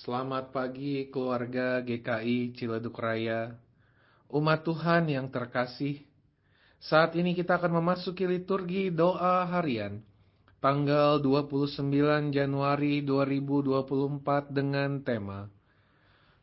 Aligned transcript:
Selamat 0.00 0.48
pagi 0.48 1.12
keluarga 1.12 1.84
GKI 1.84 2.56
Ciledug 2.56 2.96
Raya. 2.96 3.52
Umat 4.32 4.64
Tuhan 4.64 5.12
yang 5.12 5.28
terkasih, 5.28 6.00
saat 6.80 7.12
ini 7.20 7.36
kita 7.36 7.60
akan 7.60 7.84
memasuki 7.84 8.24
liturgi 8.24 8.88
doa 8.88 9.44
harian 9.44 10.00
tanggal 10.56 11.20
29 11.20 11.84
Januari 12.32 13.04
2024 13.04 14.48
dengan 14.48 15.04
tema 15.04 15.52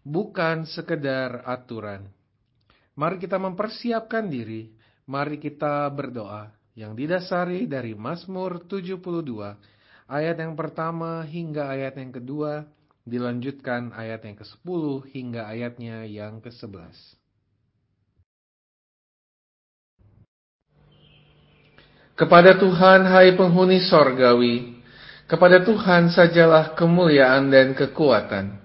Bukan 0.06 0.70
sekedar 0.70 1.42
aturan. 1.42 2.14
Mari 2.94 3.18
kita 3.18 3.42
mempersiapkan 3.42 4.30
diri, 4.30 4.70
mari 5.10 5.42
kita 5.42 5.90
berdoa 5.90 6.54
yang 6.78 6.94
didasari 6.94 7.66
dari 7.66 7.98
Mazmur 7.98 8.70
72 8.70 9.02
ayat 10.06 10.38
yang 10.46 10.54
pertama 10.54 11.26
hingga 11.26 11.74
ayat 11.74 11.98
yang 11.98 12.14
kedua, 12.14 12.78
dilanjutkan 13.08 13.96
ayat 13.96 14.28
yang 14.28 14.36
ke-10 14.36 14.84
hingga 15.16 15.48
ayatnya 15.48 16.04
yang 16.04 16.44
ke-11. 16.44 16.92
Kepada 22.18 22.58
Tuhan, 22.60 23.08
hai 23.08 23.38
penghuni 23.38 23.80
sorgawi, 23.88 24.82
kepada 25.30 25.64
Tuhan 25.64 26.12
sajalah 26.12 26.76
kemuliaan 26.76 27.48
dan 27.48 27.78
kekuatan. 27.78 28.58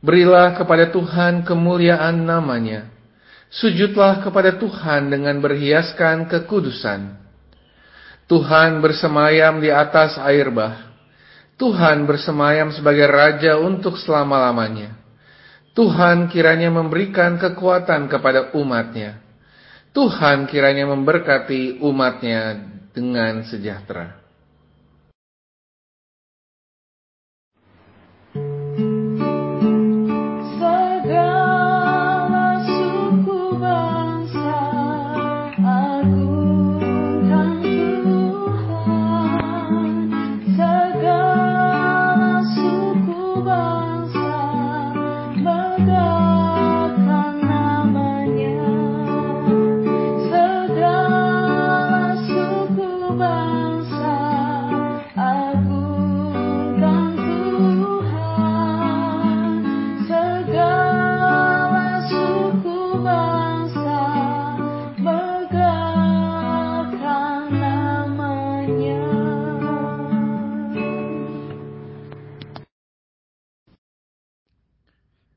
Berilah 0.00 0.56
kepada 0.58 0.90
Tuhan 0.90 1.44
kemuliaan 1.46 2.24
namanya. 2.24 2.90
Sujudlah 3.52 4.24
kepada 4.24 4.56
Tuhan 4.58 5.12
dengan 5.12 5.38
berhiaskan 5.38 6.26
kekudusan. 6.26 7.20
Tuhan 8.24 8.80
bersemayam 8.80 9.60
di 9.60 9.68
atas 9.68 10.16
air 10.18 10.48
bah. 10.48 10.93
Tuhan 11.54 12.02
bersemayam 12.08 12.74
sebagai 12.74 13.06
Raja 13.06 13.62
untuk 13.62 13.94
selama-lamanya. 14.00 14.98
Tuhan 15.74 16.30
kiranya 16.30 16.70
memberikan 16.70 17.38
kekuatan 17.38 18.06
kepada 18.10 18.54
umatnya. 18.54 19.22
Tuhan 19.94 20.50
kiranya 20.50 20.90
memberkati 20.90 21.78
umatnya 21.82 22.58
dengan 22.90 23.46
sejahtera. 23.46 24.23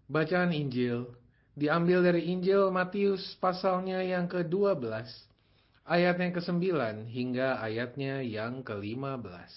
Bacaan 0.07 0.55
Injil 0.55 1.03
diambil 1.51 1.99
dari 1.99 2.31
Injil 2.31 2.71
Matius 2.71 3.35
pasalnya 3.43 3.99
yang 3.99 4.31
ke-12, 4.31 4.87
ayat 5.83 6.15
yang 6.15 6.31
ke-9 6.31 6.63
hingga 7.11 7.59
ayatnya 7.59 8.23
yang 8.23 8.63
ke-15. 8.63 9.51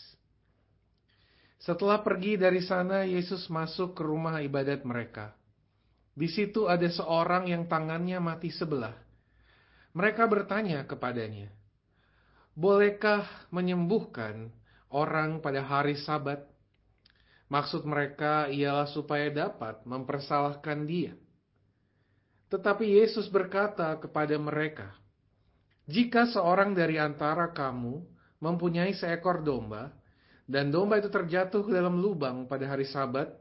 Setelah 1.62 2.02
pergi 2.02 2.34
dari 2.34 2.58
sana, 2.66 3.06
Yesus 3.06 3.46
masuk 3.46 3.94
ke 3.94 4.02
rumah 4.02 4.42
ibadat 4.42 4.82
mereka. 4.82 5.38
Di 6.18 6.26
situ 6.26 6.66
ada 6.66 6.90
seorang 6.90 7.46
yang 7.46 7.70
tangannya 7.70 8.18
mati 8.18 8.50
sebelah. 8.50 8.98
Mereka 9.94 10.26
bertanya 10.26 10.82
kepadanya, 10.82 11.46
"Bolehkah 12.58 13.22
menyembuhkan 13.54 14.50
orang 14.90 15.38
pada 15.38 15.62
hari 15.62 15.94
Sabat?" 15.94 16.49
Maksud 17.50 17.82
mereka 17.82 18.46
ialah 18.46 18.86
supaya 18.86 19.26
dapat 19.26 19.82
mempersalahkan 19.82 20.86
dia. 20.86 21.18
Tetapi 22.46 22.86
Yesus 22.86 23.26
berkata 23.26 23.90
kepada 23.98 24.38
mereka, 24.38 24.94
"Jika 25.90 26.30
seorang 26.30 26.78
dari 26.78 27.02
antara 27.02 27.50
kamu 27.50 28.06
mempunyai 28.38 28.94
seekor 28.94 29.42
domba, 29.42 29.90
dan 30.46 30.70
domba 30.70 31.02
itu 31.02 31.10
terjatuh 31.10 31.66
ke 31.66 31.70
dalam 31.74 31.98
lubang 31.98 32.46
pada 32.46 32.70
hari 32.70 32.86
Sabat, 32.86 33.34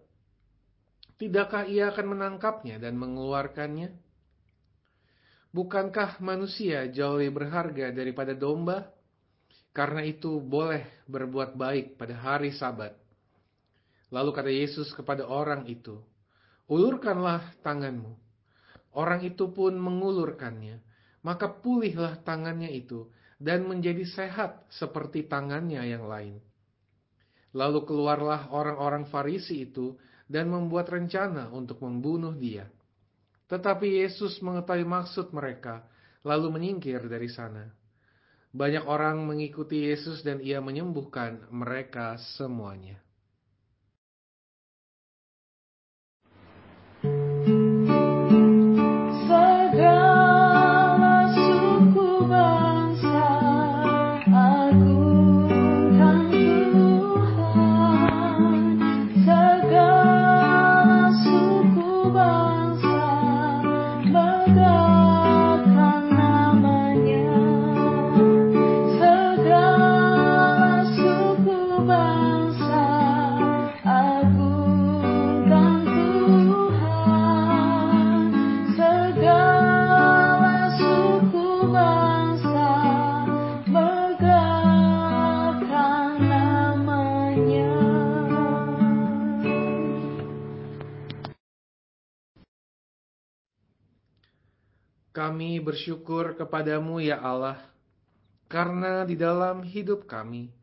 tidakkah 1.22 1.70
ia 1.70 1.94
akan 1.94 2.18
menangkapnya 2.18 2.82
dan 2.82 2.98
mengeluarkannya? 2.98 3.94
Bukankah 5.54 6.18
manusia 6.22 6.86
jauh 6.90 7.18
lebih 7.22 7.46
berharga 7.46 7.94
daripada 7.94 8.34
domba? 8.34 8.90
Karena 9.70 10.02
itu, 10.02 10.42
boleh 10.42 11.06
berbuat 11.06 11.54
baik 11.54 11.94
pada 11.94 12.18
hari 12.18 12.58
Sabat." 12.58 13.09
Lalu 14.10 14.30
kata 14.34 14.50
Yesus 14.50 14.90
kepada 14.94 15.26
orang 15.30 15.70
itu, 15.70 16.02
"Ulurkanlah 16.66 17.62
tanganmu." 17.62 18.18
Orang 18.98 19.22
itu 19.22 19.54
pun 19.54 19.78
mengulurkannya, 19.78 20.82
maka 21.22 21.46
pulihlah 21.46 22.18
tangannya 22.26 22.74
itu 22.74 23.06
dan 23.38 23.70
menjadi 23.70 24.02
sehat 24.04 24.66
seperti 24.74 25.30
tangannya 25.30 25.86
yang 25.86 26.10
lain. 26.10 26.42
Lalu 27.54 27.86
keluarlah 27.86 28.50
orang-orang 28.50 29.10
Farisi 29.10 29.66
itu 29.66 29.98
dan 30.30 30.50
membuat 30.50 30.90
rencana 30.90 31.50
untuk 31.50 31.82
membunuh 31.82 32.34
dia. 32.34 32.70
Tetapi 33.50 34.06
Yesus 34.06 34.38
mengetahui 34.46 34.86
maksud 34.86 35.34
mereka, 35.34 35.82
lalu 36.22 36.54
menyingkir 36.54 37.02
dari 37.10 37.30
sana. 37.30 37.66
Banyak 38.54 38.86
orang 38.86 39.26
mengikuti 39.26 39.90
Yesus 39.90 40.22
dan 40.22 40.42
ia 40.42 40.62
menyembuhkan 40.62 41.50
mereka 41.50 42.18
semuanya. 42.38 43.02
Kami 95.10 95.58
bersyukur 95.58 96.38
kepadamu 96.38 97.02
ya 97.02 97.18
Allah, 97.18 97.58
karena 98.46 99.02
di 99.06 99.18
dalam 99.18 99.66
hidup 99.66 100.06
kami, 100.06 100.54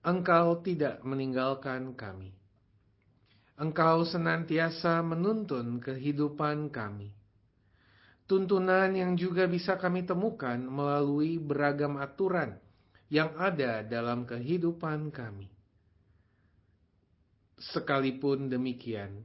Engkau 0.00 0.64
tidak 0.64 1.04
meninggalkan 1.04 1.92
kami. 1.92 2.32
Engkau 3.60 4.08
senantiasa 4.08 5.04
menuntun 5.04 5.76
kehidupan 5.84 6.72
kami. 6.72 7.12
Tuntunan 8.24 8.88
yang 8.96 9.12
juga 9.20 9.44
bisa 9.44 9.76
kami 9.76 10.08
temukan 10.08 10.56
melalui 10.56 11.36
beragam 11.36 12.00
aturan 12.00 12.56
yang 13.12 13.36
ada 13.36 13.84
dalam 13.84 14.24
kehidupan 14.24 15.12
kami. 15.12 15.52
Sekalipun 17.60 18.48
demikian, 18.48 19.20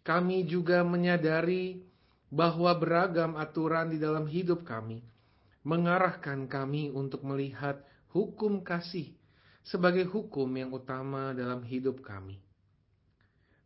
kami 0.00 0.48
juga 0.48 0.80
menyadari 0.80 1.89
bahwa 2.30 2.70
beragam 2.78 3.34
aturan 3.34 3.90
di 3.90 3.98
dalam 3.98 4.24
hidup 4.30 4.62
kami 4.62 5.02
mengarahkan 5.66 6.46
kami 6.48 6.88
untuk 6.88 7.26
melihat 7.26 7.82
hukum 8.14 8.64
kasih 8.64 9.12
sebagai 9.66 10.08
hukum 10.08 10.48
yang 10.56 10.72
utama 10.72 11.36
dalam 11.36 11.60
hidup 11.66 12.00
kami. 12.00 12.40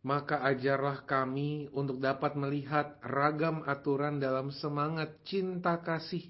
maka 0.05 0.37
ajarlah 0.45 1.01
kami 1.01 1.65
untuk 1.73 1.97
dapat 1.97 2.37
melihat 2.37 2.93
ragam 3.01 3.65
aturan 3.65 4.21
dalam 4.21 4.53
semangat 4.53 5.17
cinta 5.25 5.81
kasih. 5.81 6.29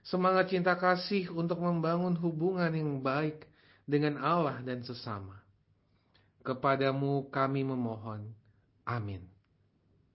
Semangat 0.00 0.48
cinta 0.48 0.72
kasih 0.72 1.28
untuk 1.36 1.60
membangun 1.60 2.16
hubungan 2.16 2.72
yang 2.72 3.04
baik 3.04 3.44
dengan 3.84 4.16
Allah 4.16 4.64
dan 4.64 4.80
sesama. 4.80 5.36
Kepadamu 6.40 7.28
kami 7.28 7.60
memohon. 7.60 8.32
Amin. 8.88 9.37